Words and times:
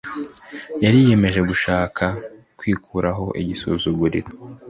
yari 0.83 0.97
yiyemeje 1.03 1.39
ishaka 1.55 2.05
kwikuraho 2.57 3.25
igisuzuguriro 3.41 4.31